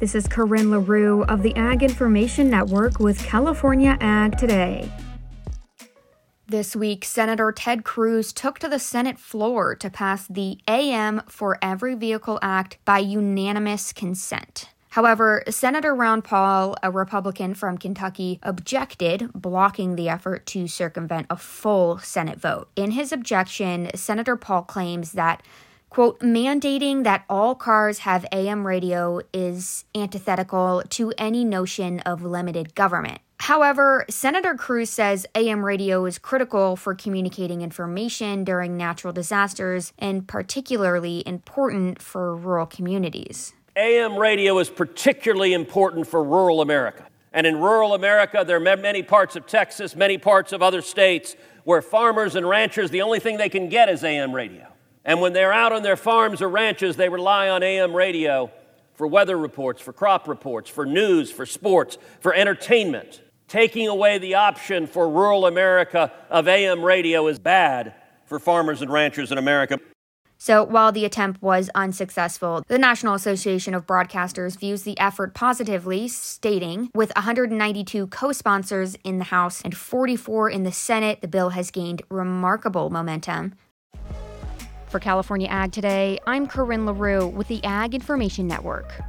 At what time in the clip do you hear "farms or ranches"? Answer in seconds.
55.96-56.96